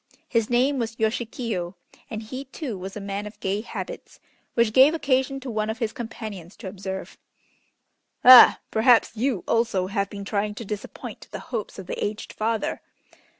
His 0.27 0.49
name 0.49 0.79
was 0.79 0.95
Yoshikiyo, 0.95 1.75
and 2.09 2.23
he, 2.23 2.45
too, 2.45 2.75
was 2.75 2.97
a 2.97 2.99
man 2.99 3.27
of 3.27 3.39
gay 3.39 3.61
habits, 3.61 4.19
which 4.55 4.73
gave 4.73 4.95
occasion 4.95 5.39
to 5.41 5.51
one 5.51 5.69
of 5.69 5.77
his 5.77 5.93
companions 5.93 6.55
to 6.55 6.67
observe: 6.67 7.19
"Ah! 8.25 8.59
perhaps 8.71 9.15
you 9.15 9.43
also 9.47 9.85
have 9.85 10.09
been 10.09 10.25
trying 10.25 10.55
to 10.55 10.65
disappoint 10.65 11.27
the 11.29 11.37
hopes 11.53 11.77
of 11.77 11.85
the 11.85 12.03
aged 12.03 12.33
father." 12.33 12.81